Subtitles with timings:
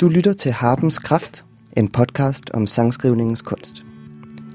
[0.00, 1.46] Du lytter til Harpens Kraft,
[1.76, 3.84] en podcast om sangskrivningens kunst.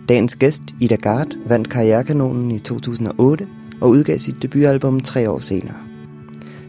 [0.09, 3.47] Dagens gæst, Ida Gard, vandt Karrierekanonen i 2008
[3.81, 5.75] og udgav sit debutalbum tre år senere.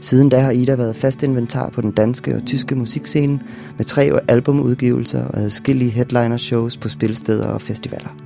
[0.00, 3.40] Siden da har Ida været fast inventar på den danske og tyske musikscene
[3.76, 8.16] med tre albumudgivelser og adskillige headliner-shows på spilsteder og festivaler.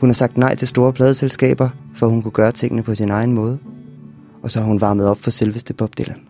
[0.00, 3.32] Hun har sagt nej til store pladeselskaber, for hun kunne gøre tingene på sin egen
[3.32, 3.58] måde.
[4.42, 6.20] Og så har hun varmet op for selveste Bob Dylan.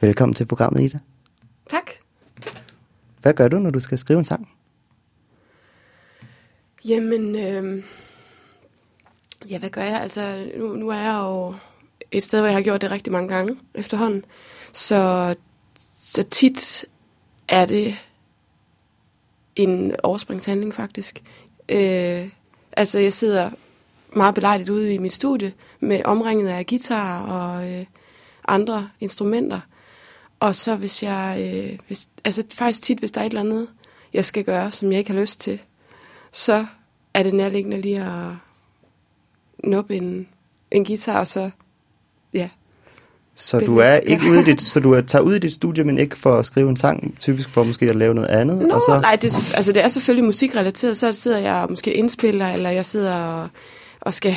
[0.00, 0.98] Velkommen til programmet, Ida.
[1.68, 1.90] Tak.
[3.22, 4.48] Hvad gør du, når du skal skrive en sang?
[6.84, 7.84] Jamen, øh,
[9.50, 10.00] ja, hvad gør jeg?
[10.00, 11.54] Altså, nu, nu er jeg jo
[12.10, 14.24] et sted, hvor jeg har gjort det rigtig mange gange efterhånden.
[14.72, 15.34] Så,
[15.94, 16.84] så tit
[17.48, 17.94] er det
[19.56, 21.22] en overspringshandling, faktisk.
[21.68, 22.28] Øh,
[22.72, 23.50] altså, jeg sidder
[24.12, 27.86] meget belejligt ude i mit studie med omringet af guitar og øh,
[28.48, 29.60] andre instrumenter.
[30.40, 33.68] Og så hvis jeg, øh, hvis, altså faktisk tit, hvis der er et eller andet,
[34.14, 35.60] jeg skal gøre, som jeg ikke har lyst til,
[36.32, 36.66] så
[37.14, 38.32] er det nærliggende lige at
[39.64, 40.28] nuppe en,
[40.70, 41.50] en guitar, og så,
[42.34, 42.48] ja.
[43.34, 45.84] Så du er ikke ude i dit, så du er, tager ud i dit studie,
[45.84, 48.58] men ikke for at skrive en sang, typisk for måske at lave noget andet?
[48.58, 49.00] Nå, og så...
[49.00, 52.84] nej, det, altså det er selvfølgelig musikrelateret, så sidder jeg og måske indspiller, eller jeg
[52.84, 53.48] sidder og,
[54.00, 54.34] og skal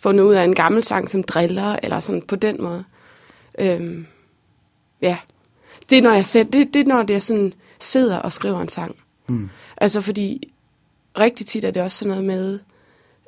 [0.00, 2.84] få noget ud af en gammel sang, som driller, eller sådan på den måde.
[3.58, 4.06] Øhm,
[5.04, 5.18] ja,
[5.90, 8.60] det er når jeg selv, det, det er når det er sådan, sidder og skriver
[8.60, 8.96] en sang.
[9.28, 9.50] Mm.
[9.76, 10.52] Altså fordi,
[11.18, 12.58] rigtig tit er det også sådan noget med,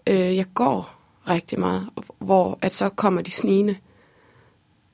[0.07, 0.97] øh, jeg går
[1.29, 1.89] rigtig meget,
[2.19, 3.77] hvor at så kommer de snigende.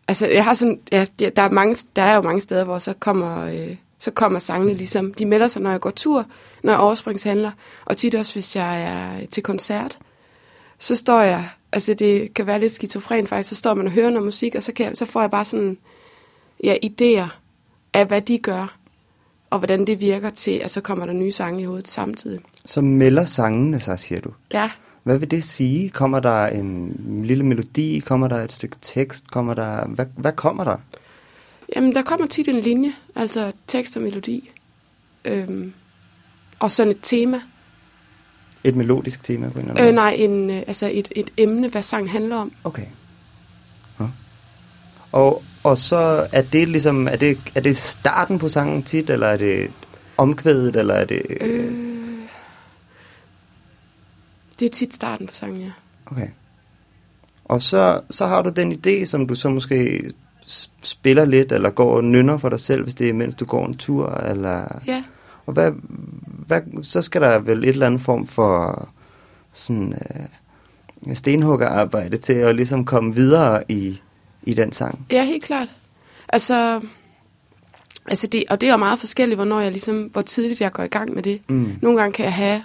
[0.09, 2.93] Altså jeg har sådan, ja, der er, mange, der er jo mange steder, hvor så
[2.93, 6.27] kommer, øh, så kommer sangene ligesom, de melder sig, når jeg går tur,
[6.63, 7.51] når jeg overspringshandler,
[7.85, 9.99] og tit også, hvis jeg er til koncert,
[10.79, 14.11] så står jeg, altså det kan være lidt skizofren faktisk, så står man og hører
[14.11, 15.79] noget musik, og så, kan jeg, så får jeg bare sådan,
[16.63, 17.29] ja, idéer
[17.95, 18.77] af, hvad de gør,
[19.51, 22.41] og hvordan det virker til, at så kommer der nye sange i hovedet samtidig.
[22.67, 24.31] Så melder sangene sig, siger du?
[24.53, 24.71] Ja.
[25.03, 25.91] Hvad vil det sige?
[25.91, 26.95] Kommer der en
[27.25, 27.99] lille melodi?
[28.07, 29.31] Kommer der et stykke tekst?
[29.31, 29.87] Kommer der...
[29.87, 30.77] Hvad, hvad kommer der?
[31.77, 34.51] Jamen, der kommer tit en linje, altså tekst og melodi.
[35.25, 35.73] Øhm,
[36.59, 37.41] og sådan et tema.
[38.65, 41.69] Et melodisk tema på en eller anden Øh, nej, en, øh, altså et, et emne,
[41.69, 42.53] hvad sangen handler om.
[42.65, 42.87] Okay.
[44.01, 44.07] Ja.
[45.13, 49.27] Og, og så er det ligesom, er det, er det starten på sangen tit, eller
[49.27, 49.71] er det
[50.17, 51.23] omkvædet, eller er det...
[51.41, 51.73] Øh,
[54.59, 55.71] det er tit starten på sangen, ja.
[56.07, 56.29] Okay.
[57.45, 60.03] Og så, så har du den idé, som du så måske
[60.83, 63.67] spiller lidt, eller går og nynner for dig selv, hvis det er mens du går
[63.67, 64.81] en tur, eller...
[64.87, 65.05] Ja,
[65.47, 65.73] Og hvad,
[66.47, 68.89] hvad, så skal der vel et eller andet form for
[69.53, 74.01] sådan øh, stenhuggerarbejde til at ligesom komme videre i,
[74.43, 75.07] i den sang.
[75.11, 75.69] ja helt klart.
[76.29, 76.81] Altså,
[78.09, 80.83] altså det, og det er jo meget forskelligt, hvornår jeg ligesom, hvor tidligt jeg går
[80.83, 81.41] i gang med det.
[81.49, 81.79] Mm.
[81.83, 82.63] Nogle gange kan jeg have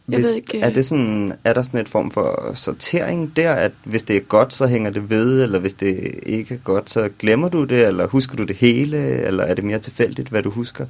[0.09, 3.51] Jeg ved ikke, er, øh, det sådan, er der sådan et form for sortering der,
[3.51, 6.89] at hvis det er godt, så hænger det ved, eller hvis det ikke er godt,
[6.89, 10.43] så glemmer du det, eller husker du det hele, eller er det mere tilfældigt, hvad
[10.43, 10.85] du husker?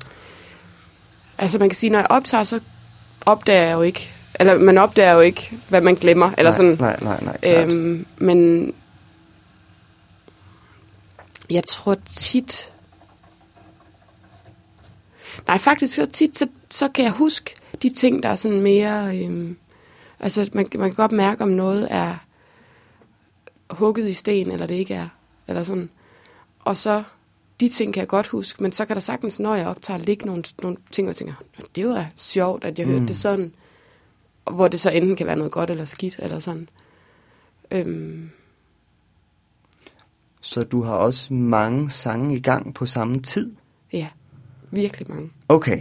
[1.37, 2.59] Altså, man kan sige, når jeg optager, så
[3.25, 4.09] opdager jeg jo ikke,
[4.39, 6.31] eller man opdager jo ikke, hvad man glemmer.
[6.37, 7.69] Eller nej, sådan, nej, nej, nej, klart.
[7.69, 8.73] Øhm, men
[11.53, 12.73] jeg tror tit...
[15.47, 19.17] Nej, faktisk så tit, så, så kan jeg huske de ting, der er sådan mere...
[19.23, 19.57] Øhm,
[20.19, 22.15] altså, man, man kan godt mærke, om noget er
[23.69, 25.07] hugget i sten, eller det ikke er.
[25.47, 25.89] Eller sådan.
[26.59, 27.03] Og så,
[27.59, 30.25] de ting kan jeg godt huske, men så kan der sagtens, når jeg optager, ligge
[30.25, 33.53] nogle, nogle ting, og jeg tænker, "Nå, det var sjovt, at jeg hørte det sådan.
[34.45, 36.69] Og Hvor det så enten kan være noget godt eller skidt, eller sådan.
[37.71, 38.29] Øhm,
[40.51, 43.51] Så du har også mange sange i gang på samme tid?
[43.93, 44.07] ja,
[44.71, 45.29] virkelig mange.
[45.49, 45.79] Okay.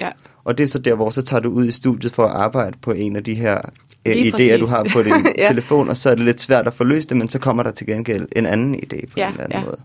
[0.00, 0.10] Ja,
[0.44, 2.78] Og det er så der, hvor så tager du ud i studiet for at arbejde
[2.82, 3.60] på en af de her
[4.06, 4.56] øh, idéer, præcis.
[4.60, 5.48] du har på din Ja.
[5.48, 7.70] telefon, og så er det lidt svært at få løst det, men så kommer der
[7.70, 9.64] til gengæld en anden idé på Ja, en eller anden ja.
[9.64, 9.80] måde.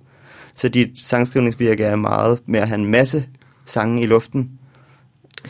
[0.55, 3.27] Så dit sangskrivningsvirke er meget med at have en masse
[3.65, 4.51] sange i luften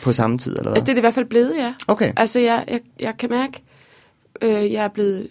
[0.02, 0.72] på samme tid, eller hvad?
[0.72, 1.74] altså det er det i hvert fald blevet, ja.
[1.88, 2.12] Okay.
[2.16, 3.62] Altså, jeg, jeg, jeg kan mærke,
[4.42, 5.28] øh, jeg er blevet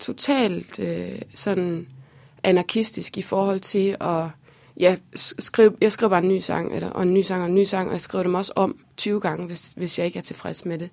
[0.00, 1.86] totalt øh, sådan
[2.44, 4.24] anarkistisk i forhold til at
[4.76, 7.54] ja, skrive, jeg skriver bare en ny sang, eller, og en ny sang og en
[7.54, 10.22] ny sang, og jeg skriver dem også om 20 gange, hvis, hvis jeg ikke er
[10.22, 10.90] tilfreds med det.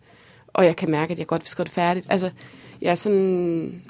[0.47, 2.07] Og jeg kan mærke, at jeg godt vil skrive det færdigt.
[2.09, 2.31] Altså,
[2.81, 3.81] jeg er sådan...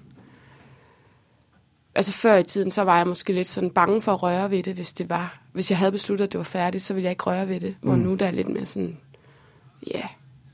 [1.95, 4.63] Altså før i tiden, så var jeg måske lidt sådan bange for at røre ved
[4.63, 5.41] det, hvis det var.
[5.53, 7.75] Hvis jeg havde besluttet, at det var færdigt, så ville jeg ikke røre ved det.
[7.81, 8.01] Hvor Mm.
[8.01, 8.97] nu der er lidt mere sådan,
[9.87, 10.03] ja,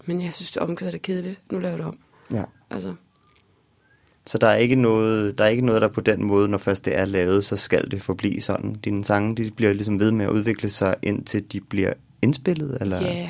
[0.06, 1.42] men jeg synes, det omkvædet er kedeligt.
[1.51, 2.00] Nu laver jeg det om.
[2.31, 2.44] Ja.
[2.69, 2.94] Altså,
[4.27, 6.86] Så der er ikke noget, der er ikke noget, der på den måde, når først
[6.86, 8.74] det er lavet, så skal det forblive sådan.
[8.74, 13.01] Dine sange, de bliver ligesom ved med at udvikle sig, indtil de bliver indspillet, eller?
[13.01, 13.30] ja.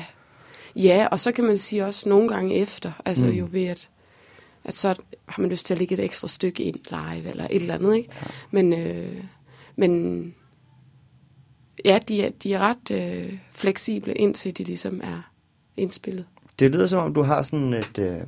[0.76, 3.30] Ja, og så kan man sige også nogle gange efter, altså Mm.
[3.30, 3.36] mm.
[3.36, 3.90] jo ved, at,
[4.64, 4.94] at så
[5.28, 7.96] har man lyst til at lægge et ekstra stykke ind live, eller et eller andet,
[7.96, 8.08] ikke?
[8.22, 8.26] Ja.
[8.50, 9.24] Men, øh,
[9.76, 10.34] men
[11.84, 15.30] ja, de er, de er ret øh, fleksible, indtil de ligesom er
[15.76, 16.24] indspillet.
[16.58, 17.98] Det lyder som om, du har sådan et...
[17.98, 18.20] Øh,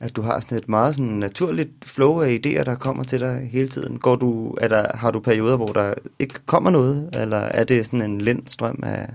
[0.00, 3.48] at du har sådan et meget sådan naturligt flow af idéer, der kommer til dig
[3.52, 3.98] hele tiden.
[3.98, 7.86] Går du, er der, har du perioder, hvor der ikke kommer noget, eller er det
[7.86, 9.08] sådan en lindstrøm af...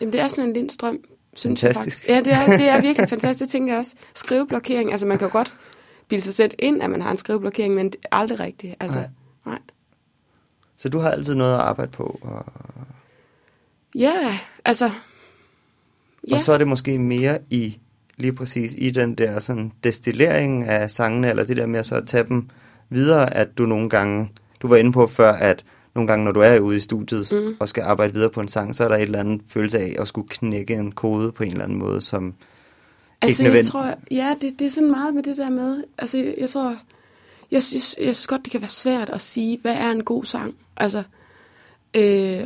[0.00, 0.98] Jamen, det er sådan en lindstrøm,
[1.34, 2.08] synes Fantastisk.
[2.08, 2.36] jeg faktisk.
[2.36, 3.94] Ja, det er, det er virkelig fantastisk, det tænker jeg også.
[4.14, 5.54] Skriveblokering, altså man kan jo godt
[6.08, 8.74] bilde sig selv ind, at man har en skriveblokering, men det er aldrig rigtigt.
[8.80, 9.08] Altså, Nej.
[9.46, 9.58] nej.
[10.78, 12.44] Så du har altid noget at arbejde på, og,
[13.94, 14.90] Ja, altså...
[16.30, 17.78] Ja, og så er det måske mere i
[18.16, 21.94] lige præcis i den der sådan destillering af sangene, eller det der med at så
[21.94, 22.48] at tage dem
[22.90, 24.30] videre, at du nogle gange,
[24.62, 25.64] du var inde på før, at
[25.94, 27.56] nogle gange, når du er ude i studiet mm.
[27.60, 29.96] og skal arbejde videre på en sang, så er der et eller andet følelse af
[29.98, 32.34] at skulle knække en kode på en eller anden måde, som
[33.22, 33.72] altså ikke jeg nødvendigt.
[33.72, 36.76] tror, ja, det, det er sådan meget med det der med, altså jeg, jeg tror,
[37.50, 40.24] jeg synes, jeg synes godt, det kan være svært at sige, hvad er en god
[40.24, 40.54] sang?
[40.76, 41.02] Altså,
[41.96, 42.40] øh,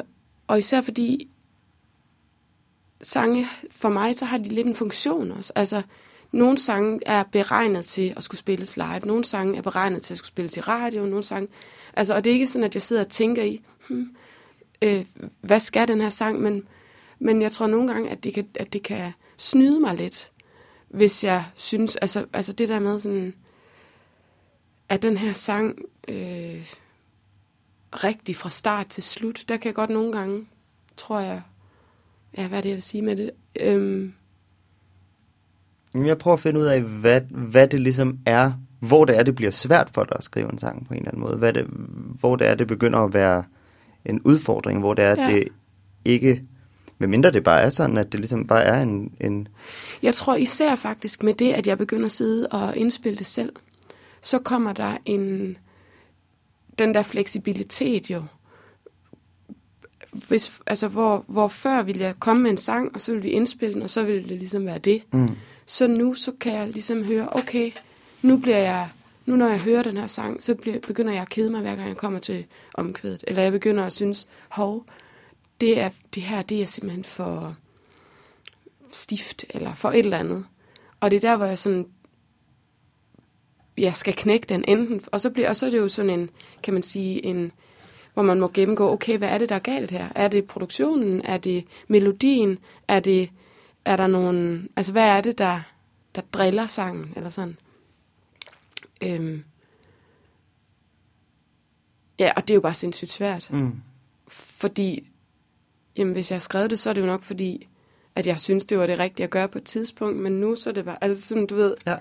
[0.47, 1.29] og især fordi
[3.03, 5.53] sange, for mig, så har de lidt en funktion også.
[5.55, 5.83] Altså,
[6.33, 10.19] nogle sange er beregnet til at skulle spilles live, nogle sange er beregnet til at
[10.19, 11.49] skulle spilles i radio, nogle sange...
[11.95, 14.17] Altså, og det er ikke sådan, at jeg sidder og tænker i, hmm,
[14.83, 15.05] øh,
[15.41, 16.69] hvad skal den her sang, men,
[17.19, 20.33] men jeg tror nogle gange, at det, kan, at det kan snyde mig lidt,
[20.89, 23.35] hvis jeg synes, altså, altså det der med sådan,
[24.89, 25.79] at den her sang
[26.09, 26.67] øh,
[27.93, 30.47] rigtig fra start til slut, der kan jeg godt nogle gange,
[30.97, 31.43] tror jeg,
[32.37, 33.31] ja, hvad er det, jeg vil sige med det?
[33.61, 34.13] Øhm,
[35.95, 39.35] Jeg prøver at finde ud af, hvad, hvad det ligesom er, hvor det er, det
[39.35, 41.37] bliver svært for dig at skrive en sang på en eller anden måde.
[41.37, 41.65] Hvad det,
[42.21, 43.45] hvor det er, det begynder at være
[44.05, 45.35] en udfordring, hvor det er, Ja.
[45.35, 45.49] det
[46.05, 46.43] ikke...
[47.01, 49.13] Medmindre det bare er sådan, at det ligesom bare er en...
[49.21, 49.49] en
[50.03, 53.53] Jeg tror især faktisk med det, at jeg begynder at sidde og indspille det selv,
[54.21, 55.57] så kommer der en
[56.79, 58.23] den der fleksibilitet jo.
[60.29, 63.29] Hvis, altså, hvor, hvor før ville jeg komme med en sang, og så ville vi
[63.29, 65.03] indspille den, og så ville det ligesom være det.
[65.13, 65.29] mm,
[65.67, 67.71] Så nu så kan jeg ligesom høre, okay,
[68.23, 68.89] nu bliver jeg,
[69.27, 71.77] nu når jeg hører den her sang, så bliver, begynder jeg at kede mig, hver
[71.77, 73.25] gang jeg kommer til omkvædet.
[73.27, 74.85] Eller jeg begynder at synes, hov,
[75.61, 77.57] det, er, det her, det er simpelthen for
[78.93, 80.47] stift, eller for et eller andet.
[81.01, 81.87] Og det er der, hvor jeg sådan,
[83.79, 86.31] jeg skal knække den enten, og så, bliver, og så er det jo sådan en,
[86.63, 87.53] kan man sige, en,
[88.19, 90.09] hvor man må gennemgå, okay, hvad er det, der er galt her?
[90.15, 91.21] Er det produktionen?
[91.25, 92.59] Er det melodien?
[92.89, 93.31] Er det,
[93.85, 95.61] er der nogen, altså hvad er det, der,
[96.15, 97.57] der driller sangen, eller sådan?
[99.05, 99.45] Øhm.
[102.19, 103.73] Ja, og det er jo bare sindssygt svært, mm.
[104.29, 105.09] fordi,
[105.97, 107.69] jamen hvis jeg har skrevet det, så er det jo nok fordi,
[108.15, 110.71] at jeg synes, det var det rigtige at gøre på et tidspunkt, men nu så
[110.71, 111.97] er det bare, altså sådan, du ved, Ja.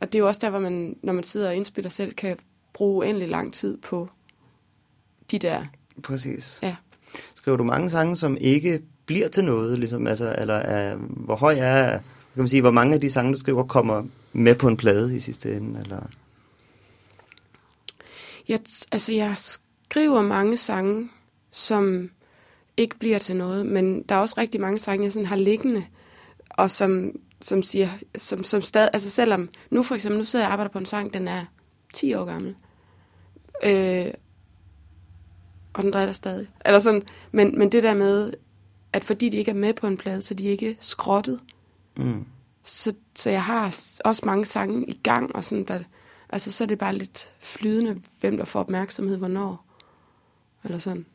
[0.00, 2.36] og det er jo også der, hvor man, når man sidder og indspiller selv, kan
[2.72, 4.08] bruge uendelig lang tid på
[5.32, 5.64] de der,
[6.02, 6.58] Præcis.
[6.62, 6.76] ja.
[7.34, 11.54] Skriver du mange sange, som ikke bliver til noget, ligesom, altså, eller er, hvor høj
[11.58, 11.90] er,
[12.34, 15.16] kan man sige, hvor mange af de sange, du skriver, kommer med på en plade
[15.16, 16.02] i sidste ende, eller?
[18.48, 18.60] Jeg,
[18.92, 21.08] altså, jeg skriver mange sange,
[21.50, 22.10] som
[22.76, 25.84] ikke bliver til noget, men der er også rigtig mange sange, jeg sådan har liggende,
[26.50, 30.48] og som, som siger, som, som stadig, altså selvom, nu for eksempel, nu sidder jeg
[30.48, 31.44] og arbejder på en sang, den er,
[31.92, 32.54] 10 år gammel.
[33.64, 34.06] Øh,
[35.74, 36.46] og den driller stadig.
[36.64, 37.02] Eller sådan,
[37.32, 38.32] men, men det der med,
[38.92, 41.40] at fordi de ikke er med på en plade, så de ikke skrottet.
[41.96, 42.24] Mm.
[42.62, 43.64] Så, så jeg har
[44.04, 45.80] også mange sange i gang, og sådan der,
[46.30, 49.64] altså så er det bare lidt flydende, hvem der får opmærksomhed, hvornår.
[50.64, 51.06] Eller sådan.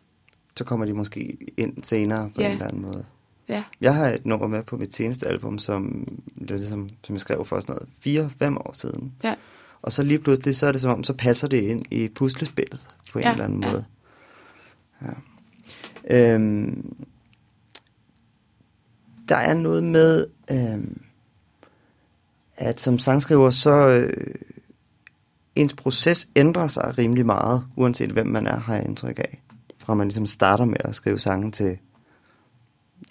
[0.57, 2.45] Så kommer de måske ind senere på Ja.
[2.47, 3.05] en eller anden måde.
[3.49, 6.07] Ja, Jeg har et nummer med på mit seneste album, som,
[6.41, 9.13] det er ligesom, som jeg skrev for sådan noget 4-5 år siden.
[9.23, 9.35] ja,
[9.81, 12.87] Og så lige pludselig, så er det som om, så passer det ind i puslespillet
[13.11, 13.71] på en Ja, eller anden ja.
[13.71, 13.85] måde.
[15.01, 15.13] Ja.
[16.09, 16.95] Øhm,
[19.29, 21.01] der er noget med, øhm,
[22.57, 24.35] at som sangskriver, så øh,
[25.55, 29.41] ens proces ændrer sig rimelig meget, uanset hvem man er, har jeg indtryk af.
[29.77, 31.77] Fra man ligesom starter med at skrive sange til,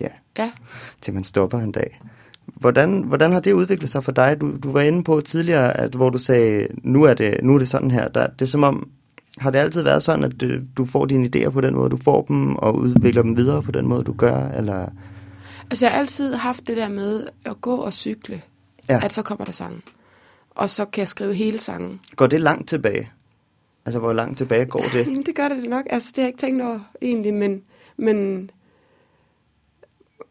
[0.00, 0.52] ja, ja.
[1.00, 2.00] til man stopper en dag.
[2.44, 4.40] Hvordan, hvordan har det udviklet sig for dig?
[4.40, 7.58] Du, du var inde på tidligere, at hvor du sagde, nu er det, nu er
[7.58, 8.08] det sådan her.
[8.08, 8.90] Der, det er som om,
[9.38, 11.96] har det altid været sådan, at det, du får dine idéer på den måde, du
[11.96, 14.48] får dem, og udvikler dem videre på den måde, du gør?
[14.48, 14.88] Eller?
[15.70, 18.42] Altså jeg har altid haft det der med at gå og cykle,
[18.88, 19.00] Ja.
[19.04, 19.80] at så kommer der sange.
[20.50, 22.00] Og så kan jeg skrive hele sangen.
[22.16, 23.10] Går det langt tilbage?
[23.86, 25.06] Altså, hvor langt tilbage går det?
[25.06, 25.84] Jamen, det gør det nok.
[25.90, 27.62] Altså, det har jeg ikke tænkt over egentlig, men,
[27.96, 28.50] men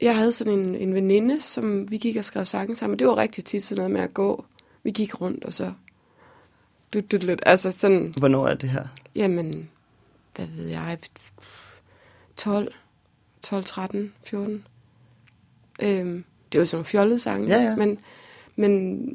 [0.02, 3.00] jeg havde sådan en, en veninde, som vi gik og skrev sange sammen.
[3.00, 4.46] Det var rigtig tit sådan noget med at gå.
[4.84, 5.72] Vi gik rundt, og så...
[6.96, 8.88] Du, du, du, altså sådan, Hvornår er det her?
[9.16, 9.70] jamen,
[10.36, 10.98] hvad ved jeg,
[12.38, 12.74] 12,
[13.42, 14.66] 12, 13, 14.
[15.82, 17.76] Øhm, det er jo sådan nogle fjollede sange, Ja, ja.
[17.76, 18.00] Men,
[18.56, 19.06] men,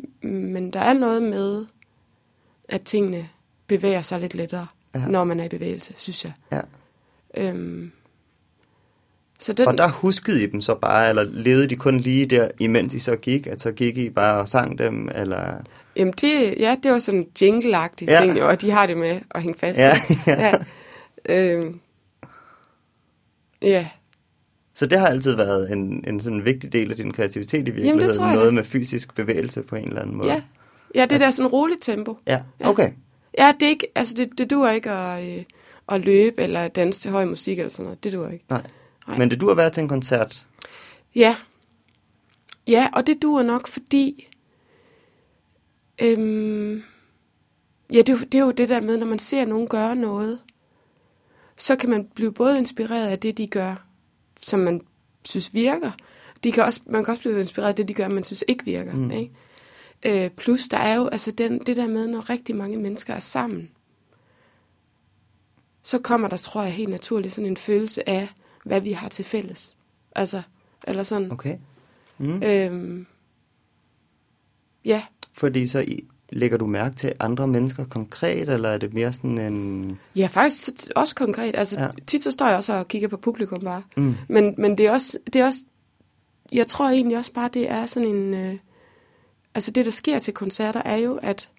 [0.53, 1.67] men der er noget med,
[2.69, 3.29] at tingene
[3.67, 5.07] bevæger sig lidt lettere, ja.
[5.07, 6.33] når man er i bevægelse, synes jeg.
[6.53, 6.61] Ja.
[7.37, 7.93] Øhm,
[9.39, 12.49] så den, Og der huskede I dem så bare, eller levede de kun lige der,
[12.59, 13.47] imens I så gik?
[13.47, 15.63] At så gik I bare og sang dem, eller...
[16.01, 18.21] jamen det, ja, det var sådan jingle-agtige Ja.
[18.23, 19.79] ting, og de har det med at hænge fast.
[19.79, 20.47] Ja, ja.
[20.49, 20.53] ja.
[21.29, 21.81] Øhm,
[23.63, 23.89] ja,
[24.75, 28.15] Så det har altid været en, en sådan vigtig del af din kreativitet i virkeligheden.
[28.15, 30.29] tror jeg noget med fysisk bevægelse på en eller anden måde.
[30.33, 30.43] ja.
[30.95, 32.19] Ja, det der sådan roligt tempo.
[32.27, 32.69] Ja, Ja.
[32.69, 32.91] okay.
[33.39, 35.45] Ja, det er ikke, altså det, det duer ikke at, øh,
[35.89, 38.05] at løbe eller danse til høj musik eller sådan noget.
[38.05, 38.45] Det duer ikke.
[38.51, 38.63] Nej.
[39.09, 39.19] Nej.
[39.19, 40.47] Men det du har været til en koncert.
[41.15, 41.37] Ja.
[42.69, 44.29] Ja, og det duer nok, fordi...
[46.03, 46.83] Øhm,
[47.93, 49.97] ja, det er, jo, det er jo det der med, når man ser nogen gøre
[49.97, 50.41] noget,
[51.57, 53.87] så kan man blive både inspireret af det, de gør,
[54.41, 54.81] som man
[55.25, 55.91] synes virker.
[56.45, 58.65] De kan også, man kan også blive inspireret af det, de gør, man synes ikke
[58.65, 58.95] virker.
[58.95, 59.11] Mm.
[59.11, 60.25] Ikke?
[60.25, 63.21] Øh, plus, der er jo altså den, det der med, når rigtig mange mennesker er
[63.21, 63.71] sammen,
[65.83, 68.29] så kommer der, tror jeg, helt naturligt sådan en følelse af,
[68.65, 69.77] hvad vi har til fælles.
[70.17, 70.43] Altså,
[70.87, 71.33] eller sådan.
[71.33, 71.59] Okay.
[72.19, 72.43] Mm.
[72.43, 73.07] Øhm,
[74.85, 75.03] ja,
[75.41, 79.39] Fordi så i, lægger du mærke til andre mennesker konkret, eller er det mere sådan
[79.39, 79.99] en...
[80.17, 81.57] ja, faktisk også konkret.
[81.57, 81.89] Altså, ja.
[82.07, 83.83] tit så står jeg også og kigger på publikum bare.
[83.97, 84.15] Mm.
[84.29, 85.61] Men, men det er også, det er også,
[86.53, 88.55] jeg tror egentlig også bare, det er sådan en, øh,
[89.55, 91.51] altså det, der sker til koncerter, er jo, at,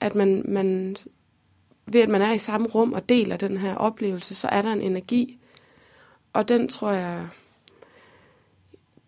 [0.00, 0.96] at man, man,
[1.86, 4.72] ved at man er i samme rum og deler den her oplevelse, så er der
[4.72, 5.38] en energi.
[6.32, 7.28] Og den tror jeg,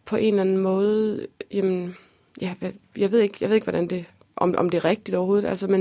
[0.04, 1.96] på en eller anden måde, jamen,
[2.40, 2.54] ja,
[2.96, 5.66] jeg ved ikke, jeg ved ikke hvordan det, om, om det er rigtigt overhovedet, altså,
[5.68, 5.80] men,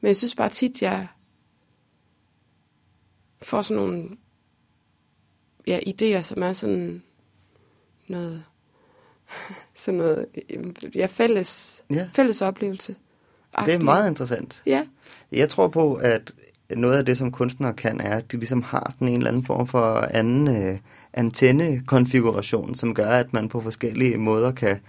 [0.00, 1.08] men jeg synes bare tit, jeg
[3.42, 4.08] får sådan nogle
[5.66, 7.02] ja, idéer, som er sådan
[8.08, 8.44] noget,
[9.74, 10.26] sådan noget,
[10.94, 12.08] ja, fælles, Ja.
[12.14, 12.96] fælles oplevelse.
[13.64, 14.62] Det er meget interessant.
[14.66, 14.86] Ja,
[15.32, 16.32] Jeg tror på, at
[16.76, 19.44] noget af det, som kunstnere kan, er, at de ligesom har sådan en eller anden
[19.44, 20.78] form for anden øh,
[21.12, 24.80] antennekonfiguration, som gør, at man på forskellige måder kan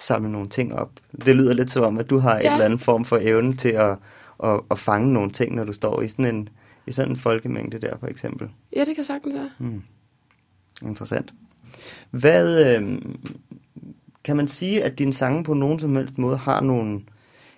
[0.00, 0.90] samle nogle ting op.
[1.24, 2.46] Det lyder lidt som om, at du har ja.
[2.46, 3.98] En eller anden form for evne til at,
[4.44, 6.48] at, at fange nogle ting, når du står i sådan en,
[6.86, 8.48] i sådan en folkemængde der, for eksempel.
[8.76, 9.50] ja, det kan sagtens være.
[9.58, 9.82] Mm.
[10.82, 11.34] Interessant.
[12.10, 12.98] Hvad øh,
[14.24, 17.00] kan man sige, at dine sange på nogen som helst måde har nogle...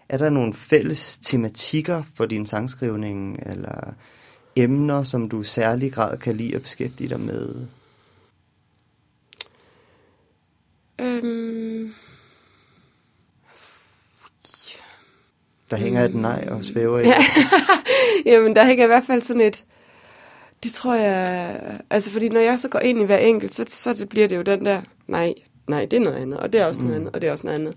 [0.08, 3.94] Er der nogle fælles tematikker for din sangskrivning, eller
[4.56, 7.66] emner, som du i særlig grad kan lide at beskæftige dig med?
[11.00, 11.92] Øhm,
[15.72, 17.02] Der hænger et nej og svæver i.
[17.06, 17.14] Ja.
[18.32, 19.64] Jamen, der hænger i hvert fald sådan et...
[20.62, 21.60] Det tror jeg...
[21.90, 24.36] Altså, fordi når jeg så går ind i hver enkelt, så, så det bliver det
[24.36, 24.80] jo den der...
[25.08, 25.34] Nej,
[25.68, 27.46] nej, det er noget andet, og det er også noget andet, og det er også
[27.46, 27.74] noget andet.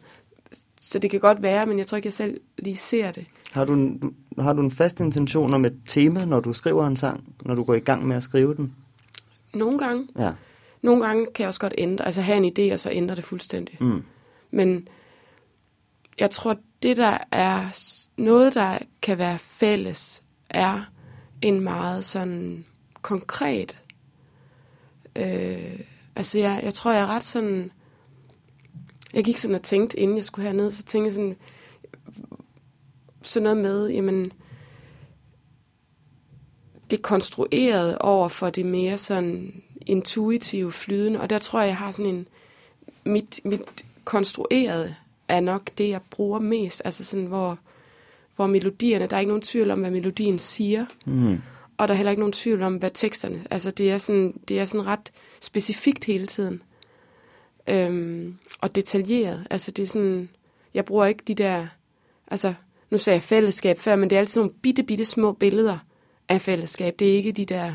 [0.81, 3.25] Så det kan godt være, men jeg tror ikke, jeg selv lige ser det.
[3.51, 6.95] Har, du, en- har du en fast intention om et tema, når du skriver en
[6.95, 8.73] sang, når du går i gang med at skrive den?
[9.53, 10.07] Nogle gange.
[10.19, 10.31] Ja.
[10.81, 13.23] Nogle gange kan jeg også godt ændre, altså have en idé, og så ændre det
[13.23, 13.77] fuldstændig.
[13.83, 14.01] Mm.
[14.51, 14.87] Men
[16.19, 17.69] jeg tror, det der er
[18.17, 20.91] noget, der kan være fælles, er
[21.41, 22.65] en meget sådan
[23.01, 23.83] konkret.
[25.15, 25.79] Øh,
[26.15, 27.71] altså, jeg, jeg tror, jeg er ret sådan...
[29.13, 31.35] Jeg gik sådan og tænkte, inden jeg skulle herned, så tænkte jeg sådan,
[33.21, 34.31] sådan noget med, jamen,
[36.89, 41.91] det konstruerede over for det mere sådan intuitive flydende, og der tror jeg, jeg har
[41.91, 42.27] sådan en,
[43.05, 44.95] mit, mit konstruerede
[45.27, 47.57] er nok det, jeg bruger mest, altså sådan, hvor,
[48.35, 51.37] hvor melodierne, der er ikke nogen tvivl om, hvad melodien siger, Mm.
[51.77, 54.59] og der er heller ikke nogen tvivl om, hvad teksterne, altså det er sådan, det
[54.59, 56.61] er sådan ret specifikt hele tiden,
[57.67, 60.29] øhm, og detaljeret, altså det er sådan,
[60.73, 61.67] jeg bruger ikke de der,
[62.27, 62.53] altså
[62.89, 65.77] nu sagde jeg fællesskab før, men det er altid nogle bitte, bitte små billeder
[66.29, 66.95] af fællesskab.
[66.99, 67.73] Det er ikke de der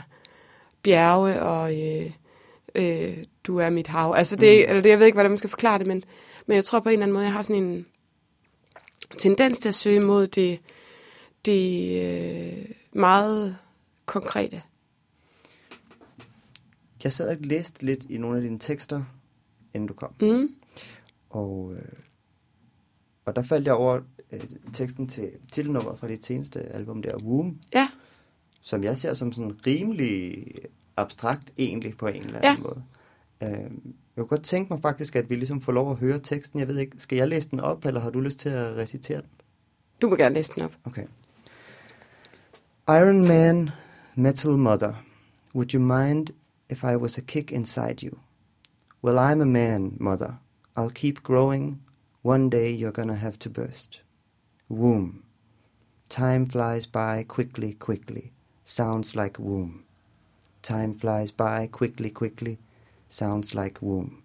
[0.83, 2.11] bjerge og øh,
[2.75, 4.15] øh, du er mit hav.
[4.17, 4.69] Altså det, mm.
[4.69, 6.05] eller det, jeg ved ikke, hvordan man skal forklare det, men,
[6.51, 7.87] men jeg tror på en eller anden måde, jeg har sådan en
[9.19, 10.61] tendens til at søge mod det,
[11.45, 13.57] det øh, meget
[14.07, 14.63] konkrete.
[17.05, 19.03] Jeg sad og læste lidt i nogle af dine tekster,
[19.75, 20.13] inden du kom.
[20.21, 20.55] Mm.
[21.31, 21.93] Og, øh,
[23.25, 24.01] og der faldt jeg over
[24.33, 24.41] øh,
[24.73, 27.89] teksten til titelnummeret fra dit seneste album der, Womb, Ja,
[28.63, 30.45] som jeg ser som sådan rimelig
[30.97, 32.51] abstrakt egentlig på en eller Ja.
[32.51, 32.83] anden måde.
[33.43, 33.71] Øh, jeg
[34.17, 36.61] kunne godt tænke mig faktisk, at vi ligesom får lov at høre teksten.
[36.61, 39.21] Jeg ved ikke, skal jeg læse den op, eller har du lyst til at recitere
[39.21, 39.29] den?
[40.03, 40.73] du må gerne læse den op.
[40.85, 41.07] Okay.
[42.89, 43.71] Iron Man,
[44.17, 44.95] Metal Mother,
[45.55, 46.31] would you mind
[46.71, 48.19] if I was a kick inside you?
[49.03, 50.41] Well, I'm a man, Mother.
[50.77, 51.81] I'll keep growing.
[52.23, 54.03] One day you're gonna have to burst.
[54.69, 55.23] Womb.
[56.09, 58.33] Time flies by quickly, quickly.
[58.65, 59.85] Sounds like womb.
[60.63, 62.59] Time flies by quickly, quickly.
[63.11, 64.23] Sounds like womb.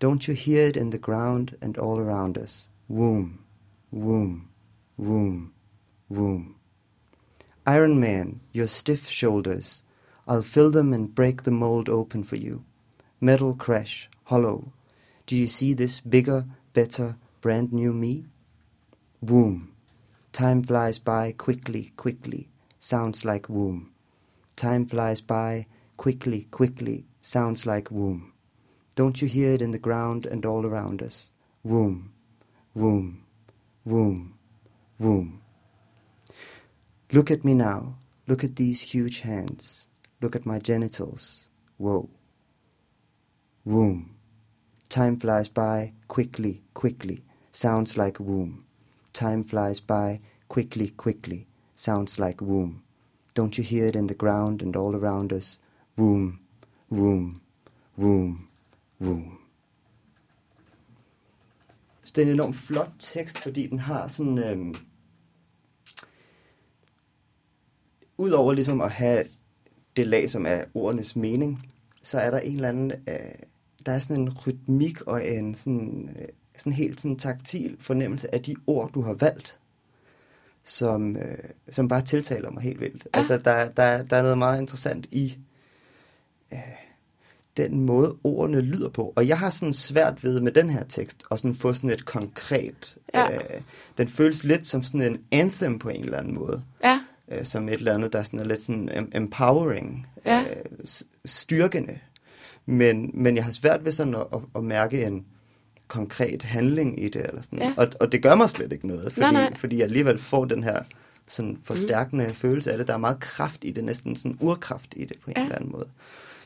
[0.00, 2.68] Don't you hear it in the ground and all around us?
[2.88, 3.38] Womb,
[3.90, 4.50] womb,
[4.98, 5.54] womb,
[6.10, 6.56] womb.
[7.66, 9.82] Iron Man, your stiff shoulders,
[10.28, 12.64] I'll fill them and break the mold open for you.
[13.18, 14.72] Metal crash, hollow.
[15.24, 18.26] Do you see this bigger, better, brand new me?
[19.22, 19.72] Womb.
[20.32, 22.50] Time flies by quickly, quickly.
[22.78, 23.90] Sounds like womb.
[24.54, 25.66] Time flies by
[26.00, 27.04] quickly, quickly.
[27.20, 28.32] Sounds like womb.
[28.94, 31.30] Don't you hear it in the ground and all around us?
[31.62, 32.14] Womb,
[32.72, 33.26] womb,
[33.84, 34.32] womb,
[34.98, 35.42] womb.
[37.12, 37.96] Look at me now.
[38.26, 39.88] Look at these huge hands.
[40.22, 41.50] Look at my genitals.
[41.76, 42.08] Whoa.
[43.66, 44.16] Womb.
[44.88, 47.24] Time flies by quickly, quickly.
[47.52, 48.64] Sounds like womb.
[49.12, 51.46] Time flies by quickly, quickly.
[51.74, 52.84] Sounds like womb.
[53.34, 55.58] Don't you hear it in the ground and all around us?
[56.00, 56.32] Womb,
[56.92, 57.40] womb,
[57.98, 58.38] womb,
[59.00, 59.32] womb.
[62.04, 64.38] Så det er en enormt flot tekst, fordi den har sådan...
[64.38, 64.74] Øhm,
[68.18, 69.24] Udover ligesom at have
[69.96, 71.70] det lag, som er ordenes mening,
[72.02, 72.92] så er der en eller anden...
[72.92, 73.16] Øh,
[73.86, 78.42] der er sådan en rytmik og en sådan, øh, sådan helt sådan taktil fornemmelse af
[78.42, 79.58] de ord, du har valgt,
[80.62, 81.38] som, øh,
[81.70, 83.04] som bare tiltaler mig helt vildt.
[83.14, 83.18] Ja.
[83.18, 85.38] Altså, der, der, der er noget meget interessant i
[86.52, 86.58] øh,
[87.56, 89.12] den måde, ordene lyder på.
[89.16, 92.04] Og jeg har sådan svært ved med den her tekst at sådan få sådan et
[92.04, 92.96] konkret...
[93.14, 93.34] Ja.
[93.34, 93.60] Øh,
[93.98, 96.62] den føles lidt som sådan en anthem på en eller anden måde.
[96.84, 97.00] Ja,
[97.32, 100.06] Øh, som et eller andet, der sådan er lidt sådan em- empowering.
[100.26, 100.40] Ja.
[100.40, 100.86] Øh,
[101.24, 101.98] styrkende.
[102.66, 105.26] Men, men jeg har svært ved sådan at, at, at mærke en
[105.88, 107.26] konkret handling i det.
[107.28, 107.58] Eller sådan.
[107.58, 107.74] Ja.
[107.76, 109.54] Og, og det gør mig slet ikke noget, fordi, Nej, nej.
[109.56, 110.82] fordi jeg alligevel får den her
[111.28, 112.34] sådan forstærkende mm.
[112.34, 112.86] følelse af det.
[112.88, 115.42] Der er meget kraft i det, næsten sådan urkraft i det på en Ja.
[115.42, 115.86] eller anden måde.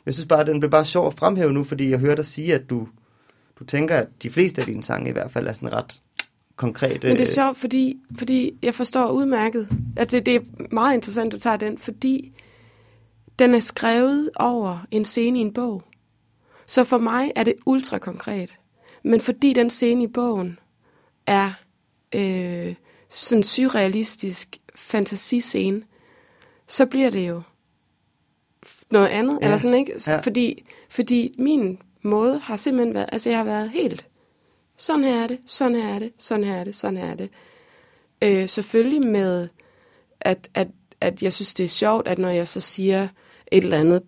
[0.07, 2.55] Jeg synes bare, den blev bare sjov at fremhæve nu, fordi jeg hører dig sige,
[2.55, 2.89] at du,
[3.59, 6.03] du tænker, at de fleste af dine sange i hvert fald er sådan ret
[6.57, 7.09] konkrete.
[7.09, 9.69] Men det er sjovt, fordi, fordi jeg forstår udmærket.
[9.97, 10.41] Altså, det, det er
[10.71, 12.33] meget interessant, at du tager den, fordi
[13.39, 15.83] den er skrevet over en scene i en bog.
[16.67, 18.59] Så for mig er det ultra konkret.
[19.05, 20.59] Men fordi den scene i bogen
[21.27, 21.53] er
[22.15, 22.75] øh,
[23.09, 25.83] sådan en surrealistisk fantasiscene,
[26.67, 27.43] så bliver det jo
[28.95, 29.39] noget andet.
[29.41, 29.93] Ja, Eller sådan, ikke?
[30.07, 30.21] ja.
[30.21, 34.09] Fordi, fordi min måde har simpelthen været, altså jeg har været helt
[34.77, 37.15] sådan her er det, sådan her er det, sådan her er det, sådan her er
[37.15, 37.31] det.
[38.23, 39.49] Øh, selvfølgelig med,
[40.21, 40.69] at, at,
[41.01, 43.09] at jeg synes, det er sjovt, at når jeg så siger
[43.53, 44.03] et eller andet,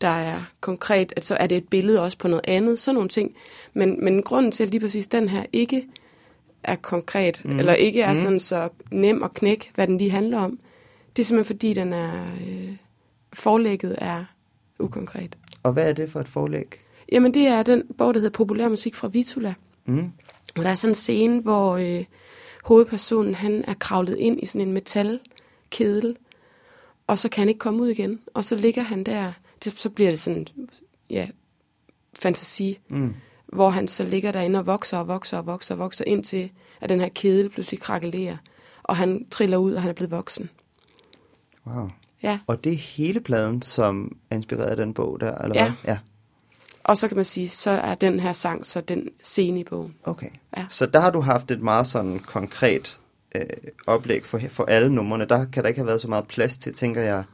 [0.00, 3.08] der er konkret, at så er det et billede også på noget andet, sådan nogle
[3.08, 3.34] ting.
[3.74, 5.86] Men, men grunden til, at lige præcis den her ikke
[6.62, 7.58] er konkret, mm.
[7.58, 8.16] eller ikke er mm.
[8.16, 10.58] sådan så nem at knække, hvad den lige handler om,
[11.16, 12.76] det er simpelthen fordi, den er øh,
[13.32, 14.24] forlægget er
[14.80, 15.36] ukonkret.
[15.62, 16.80] Og hvad er det for et forlæg?
[17.12, 19.54] Jamen, det er den bog, der hedder Populær musik fra Vitula.
[19.86, 20.12] Mm.
[20.58, 22.04] Og der er sådan en scene, hvor øh,
[22.64, 26.16] hovedpersonen, han er kravlet ind i sådan en metalkedel,
[27.06, 28.20] og så kan han ikke komme ud igen.
[28.34, 29.32] Og så ligger han der,
[29.64, 30.46] det, så bliver det sådan,
[31.10, 31.28] ja,
[32.18, 33.14] fantasi, Mm.
[33.46, 36.88] hvor han så ligger derinde og vokser og vokser og vokser og vokser, indtil at
[36.88, 38.36] den her kedel pludselig krakelerer,
[38.82, 40.50] og han triller ud, og han er blevet voksen.
[41.66, 41.90] Wow.
[42.22, 45.64] Ja, Og det er hele pladen, som er inspireret af den bog der, eller Ja.
[45.64, 45.92] hvad?
[45.94, 45.98] Ja.
[46.84, 49.94] og så kan man sige, så er den her sang så den scene i bogen.
[50.04, 50.28] Okay.
[50.56, 50.66] Ja.
[50.68, 53.00] Så der har du haft et meget sådan konkret
[53.34, 53.42] øh,
[53.86, 55.24] oplæg for, for alle numrene.
[55.24, 57.24] Der kan der ikke have været så meget plads til, tænker jeg,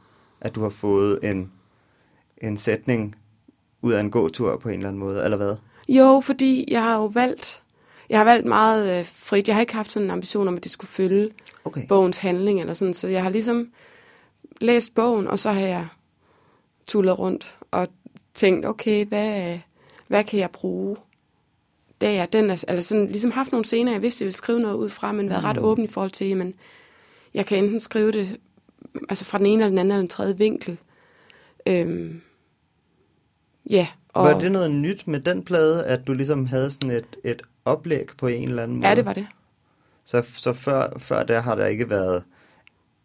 [0.41, 1.51] at du har fået en,
[2.37, 3.15] en sætning
[3.81, 5.55] ud af en gåtur på en eller anden måde, eller hvad?
[5.89, 7.61] Jo, fordi jeg har jo valgt,
[8.09, 9.47] jeg har valgt meget øh, frit.
[9.47, 11.29] Jeg har ikke haft sådan en ambition om, at det skulle følge
[11.65, 11.87] Okay.
[11.87, 13.69] bogens handling eller sådan, så jeg har ligesom
[14.63, 15.87] læst bogen, og så har jeg
[16.87, 17.87] tullet rundt og
[18.33, 19.59] tænkt, okay, hvad,
[20.07, 20.97] hvad kan jeg bruge?
[22.01, 24.75] Der, den er, altså sådan, ligesom haft nogle scener, jeg vidste, jeg ville skrive noget
[24.75, 26.55] ud fra, men været ret åben i forhold til, men
[27.33, 28.39] jeg kan enten skrive det
[29.09, 30.77] altså fra den ene eller den anden eller den tredje vinkel.
[31.67, 32.21] Øhm,
[33.69, 37.17] ja, og Var det noget nyt med den plade, at du ligesom havde sådan et,
[37.23, 38.87] et oplæg på en eller anden måde?
[38.87, 39.27] ja, det var det.
[40.05, 42.23] Så, så før, før der har der ikke været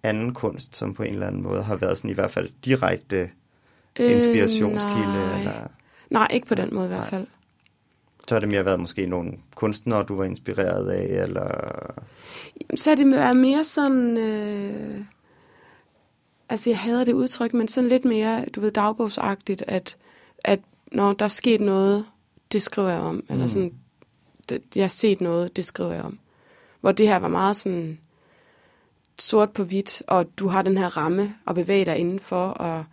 [0.03, 3.31] anden kunst, som på en eller anden måde har været sådan i hvert fald direkte
[3.99, 5.09] inspirationskilde?
[5.09, 5.39] Øh, nej.
[5.39, 5.69] eller,
[6.11, 7.11] Nej, ikke på den måde i hvert Nej.
[7.11, 7.27] fald.
[8.29, 11.49] så har det mere været måske nogle kunstnere, du var inspireret af, eller...
[12.75, 14.17] Så er det været mere sådan...
[14.17, 15.05] Øh,
[16.49, 19.97] altså, jeg hader det udtryk, men sådan lidt mere, du ved, dagbogsagtigt, at,
[20.45, 20.61] at
[20.93, 22.07] når der er sket noget,
[22.53, 23.15] det skriver jeg om.
[23.15, 23.25] Mm.
[23.29, 23.73] Eller sådan,
[24.49, 26.19] det, jeg har set noget, det skriver jeg om.
[26.81, 27.99] Hvor det her var meget sådan
[29.19, 32.85] sort på hvidt, og du har den her ramme at bevæge dig indenfor, og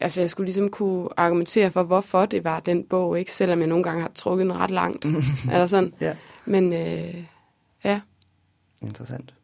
[0.00, 3.32] altså jeg skulle ligesom kunne argumentere for, hvorfor det var den bog, ikke?
[3.32, 5.04] Selvom jeg nogle gange har trukket den ret langt.
[5.52, 5.94] eller sådan.
[6.00, 7.24] Ja, Men øh,
[7.84, 8.00] ja,
[8.82, 9.34] interessant.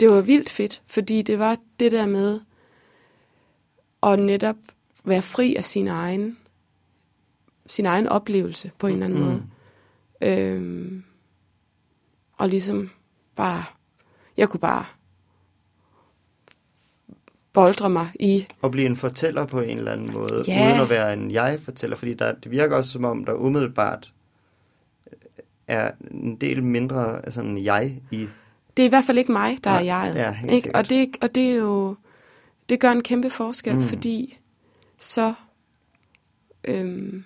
[0.00, 2.40] det var vildt fedt, fordi det var det der med
[4.02, 4.56] at netop
[5.04, 6.38] være fri af sin egen,
[7.66, 9.24] sin egen oplevelse på en eller anden Mm.
[9.24, 9.46] måde.
[10.20, 11.04] Øhm,
[12.38, 12.90] og ligesom
[13.36, 13.64] bare,
[14.36, 14.84] jeg kunne bare
[17.54, 20.68] boldre mig i, At blive en fortæller på en eller anden måde, Ja.
[20.68, 24.12] uden at være en jeg-fortæller, fordi der, det virker også som om, der umiddelbart
[25.12, 25.18] øh,
[25.68, 28.26] er en del mindre sådan jeg i...
[28.76, 30.14] det er i hvert fald ikke mig, der Nej, er jeget.
[30.16, 30.62] ja, helt ikke?
[30.62, 30.84] sikkert.
[30.84, 31.96] Og, det, og det er jo,
[32.68, 33.82] det gør en kæmpe forskel, mm.
[33.82, 34.38] fordi
[34.98, 35.34] så,
[36.64, 37.24] øhm,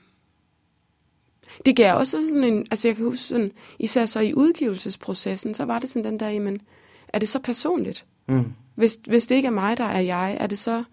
[1.67, 5.65] det gav også sådan en, altså jeg kan huske sådan, især så i udgivelsesprocessen, så
[5.65, 6.61] var det sådan den der, jamen,
[7.09, 8.07] er det så personligt?
[8.29, 8.53] Mm.
[8.79, 10.85] Hvis, hvis det ikke er mig, der er jeg, er det så,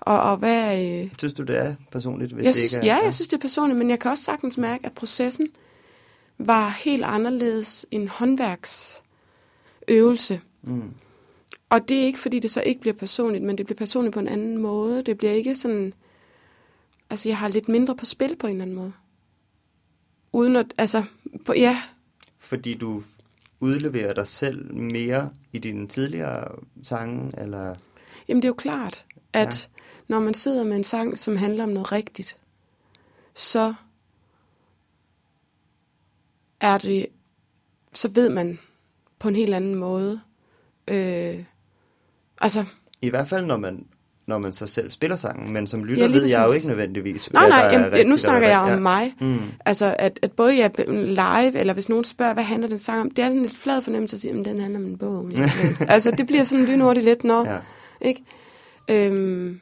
[0.00, 2.96] og, og hvad øh, Synes du, det er personligt, hvis jeg det synes, ikke er...
[2.96, 5.48] ja, jeg synes, det er personligt, men jeg kan også sagtens mærke, at processen
[6.38, 10.40] var helt anderledes en håndværksøvelse.
[10.62, 10.90] Mm.
[11.70, 14.20] Og det er ikke, fordi det så ikke bliver personligt, men det bliver personligt på
[14.20, 15.02] en anden måde.
[15.02, 15.94] Det bliver ikke sådan...
[17.10, 18.92] Altså, jeg har lidt mindre på spil på en eller anden måde.
[20.32, 20.74] Uden at...
[20.78, 21.04] Altså,
[21.44, 21.82] på, ja,
[22.38, 23.02] Fordi du
[23.62, 26.48] udleverer dig selv mere i dine tidligere
[26.82, 27.74] sange, eller...
[28.28, 29.82] jamen det er jo klart, at ja.
[30.08, 32.36] når man sidder med en sang, som handler om noget rigtigt,
[33.34, 33.74] så
[36.60, 37.06] er det...
[37.92, 38.58] Så ved man
[39.18, 40.20] på en helt anden måde.
[40.88, 41.44] Øh,
[42.40, 42.64] altså,
[43.02, 43.86] I hvert fald, når man,
[44.26, 46.66] når man så selv spiller sangen, men som lytter Ja, ja, ved jeg jo ikke
[46.66, 49.14] nødvendigvis, Nej, hvad nej, der er jamen, rigtigt nu snakker hvad jeg der- om mig.
[49.20, 49.38] Mm.
[49.64, 53.10] Altså, at, at både jeg live, eller hvis nogen spørger, hvad handler den sang om,
[53.10, 55.30] det er en lidt flad fornemmelse at sige, at den handler om en bog.
[55.88, 57.52] altså, det bliver sådan lynhurtigt lidt, når, Ja.
[57.52, 57.60] ja.
[58.00, 58.22] ikke?
[58.90, 59.60] Øhm,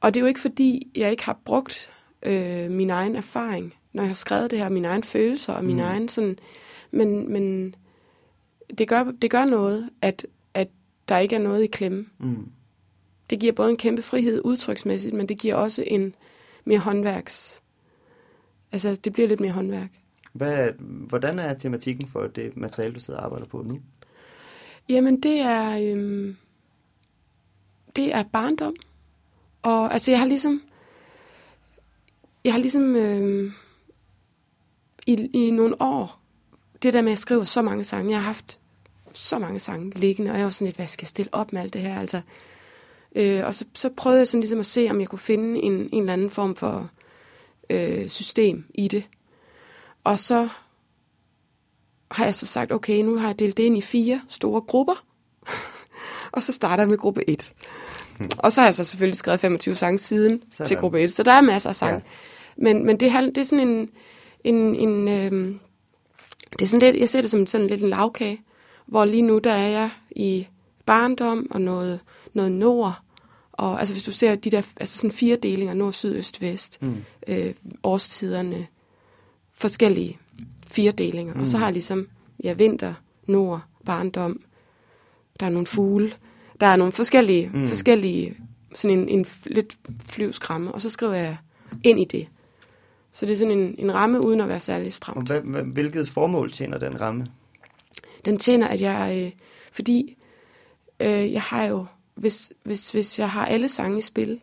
[0.00, 1.90] og det er jo ikke fordi, jeg ikke har brugt
[2.26, 5.76] øh, min egen erfaring, når jeg har skrevet det her, mine egne følelser og min
[5.76, 5.82] mm.
[5.82, 6.36] egen sådan,
[6.90, 7.74] men, men
[8.78, 10.26] det, gør, det gør noget, at
[11.08, 12.06] der ikke er noget i klemme.
[12.18, 12.48] Mm.
[13.30, 16.14] Det giver både en kæmpe frihed udtryksmæssigt, men det giver også en
[16.64, 17.62] mere håndværks...
[18.72, 19.90] Altså, det bliver lidt mere håndværk.
[20.32, 23.80] Hvad, hvordan er tematikken for det materiale, du sidder og arbejder på nu?
[24.88, 25.92] Jamen, det er...
[25.92, 26.36] Øhm,
[27.96, 28.74] det er barndom.
[29.62, 30.62] Og altså, jeg har ligesom...
[32.44, 32.96] Jeg har ligesom...
[32.96, 33.52] Øhm,
[35.06, 36.20] i, I nogle år...
[36.82, 38.10] Det der med, at jeg skriver så mange sange.
[38.10, 38.60] Jeg har haft
[39.14, 41.60] så mange sange liggende, og jeg var sådan lidt, hvad skal jeg stille op med
[41.60, 42.00] alt det her?
[42.00, 42.20] Altså,
[43.14, 45.72] øh, og så, så prøvede jeg sådan ligesom at se, om jeg kunne finde en,
[45.72, 46.90] en eller anden form for
[47.70, 49.04] øh, system i det.
[50.04, 50.48] Og så
[52.10, 55.04] har jeg så sagt, okay, nu har jeg delt det ind i fire store grupper,
[56.32, 57.54] og så starter jeg med gruppe 1.
[58.38, 60.66] Og så har jeg så selvfølgelig skrevet 25 sange siden Sådan.
[60.66, 61.94] til gruppe 1, så der er masser af sange.
[61.94, 62.00] Ja.
[62.56, 63.90] Men, men det, det er sådan en,
[64.44, 65.60] en, en, øhm,
[66.52, 68.40] det er sådan lidt, jeg ser det som sådan lidt en lavkage,
[68.86, 70.46] hvor lige nu der er jeg i
[70.86, 72.00] barndom og noget,
[72.34, 72.94] noget nord,
[73.52, 76.82] og altså hvis du ser de der altså sådan fire delinger, nord, syd, øst, vest,
[76.82, 76.96] mm.
[77.26, 78.66] øh, årstiderne,
[79.54, 80.18] forskellige
[80.66, 81.34] fire delinger.
[81.34, 81.40] Mm.
[81.40, 82.08] Og så har jeg ligesom,
[82.44, 82.94] ja, vinter,
[83.26, 84.40] nord, barndom,
[85.40, 86.12] der er nogle fugle,
[86.60, 87.68] der er nogle forskellige, mm.
[87.68, 88.36] forskellige
[88.74, 91.36] sådan en, en lidt flyvskramme, og så skriver jeg
[91.84, 92.28] ind i det.
[93.12, 95.30] Så det er sådan en, en ramme, uden at være særlig stramt.
[95.30, 97.26] Og hvad, hvilket formål tjener den ramme?
[98.24, 99.32] Den tjener, at jeg, øh,
[99.72, 100.16] fordi
[101.00, 104.40] øh, jeg har jo, hvis, hvis, hvis jeg har alle sange i spil,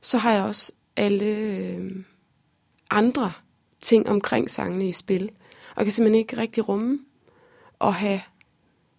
[0.00, 2.04] så har jeg også alle øh,
[2.90, 3.32] andre
[3.80, 5.30] ting omkring sangene i spil.
[5.76, 6.98] Og kan simpelthen ikke rigtig rumme
[7.80, 8.20] at have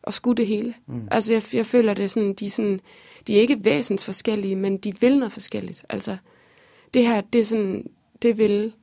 [0.04, 0.74] og skue det hele.
[0.88, 1.08] Mm.
[1.12, 2.82] Altså jeg, jeg føler det sådan, de er sådan,
[3.28, 5.86] de er ikke væsens forskellige, men de vil noget forskelligt.
[5.90, 6.18] Altså
[6.94, 7.90] det her, det er sådan,
[8.22, 8.74] det vil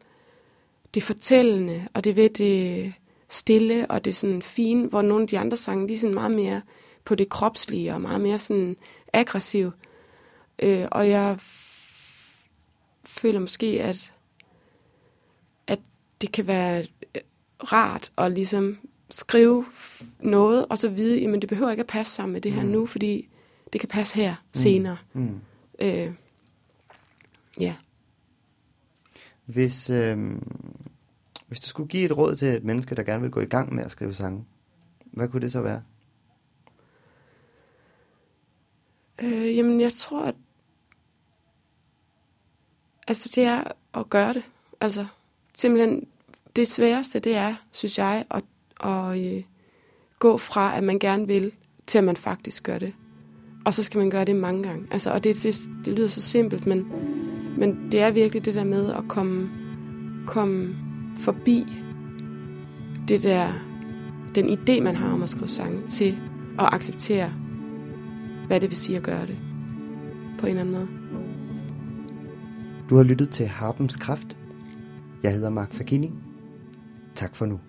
[0.94, 2.92] det fortællende, og det vil det
[3.28, 6.30] stille, og det sådan fine, hvor nogle af de andre sange, de er sådan meget
[6.30, 6.62] mere
[7.04, 8.76] på det kropslige, og meget mere sådan
[9.12, 9.70] aggressiv.
[10.58, 11.38] Øh, og jeg
[13.04, 14.12] føler måske, at,
[15.66, 15.78] at
[16.20, 16.84] det kan være
[17.72, 18.78] rart at ligesom
[19.10, 19.66] skrive
[20.20, 22.68] noget, og så vide, at det behøver ikke at passe sammen med det her mm.
[22.68, 23.28] nu, fordi
[23.72, 24.44] det kan passe her mm.
[24.52, 24.96] senere.
[25.12, 25.40] Mm.
[25.78, 26.12] Øh,
[27.60, 27.74] ja.
[29.44, 30.18] Hvis, øh,
[31.48, 33.74] hvis du skulle give et råd til et menneske, der gerne vil gå i gang
[33.74, 34.44] med at skrive sange,
[35.04, 35.82] hvad kunne det så være?
[39.22, 40.34] Øh, jamen, jeg tror, at
[43.08, 44.42] altså, det er at gøre det.
[44.80, 45.06] Altså,
[45.54, 46.06] simpelthen,
[46.56, 48.44] det sværeste, det er, synes jeg, at,
[48.84, 49.42] at øh,
[50.18, 51.52] gå fra, at man gerne vil,
[51.86, 52.94] til at man faktisk gør det.
[53.64, 54.88] Og så skal man gøre det mange gange.
[54.90, 56.92] Altså, og det, det, det lyder så simpelt, men,
[57.58, 59.50] men det er virkelig det der med at komme,
[60.26, 60.87] komme
[61.18, 61.66] forbi
[63.08, 63.48] det der,
[64.34, 66.22] den idé, man har om at skrive sange, til
[66.58, 67.30] at acceptere,
[68.46, 69.38] hvad det vil sige at gøre det
[70.38, 70.88] på en eller anden måde.
[72.90, 74.36] Du har lyttet til Harpens Kraft.
[75.22, 76.12] Jeg hedder Mark Fagini.
[77.14, 77.60] Tak for nu.